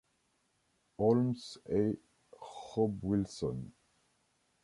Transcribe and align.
Holmes 0.97 1.35
et 1.69 2.01
Rob 2.39 2.97
Wilson. 3.03 3.61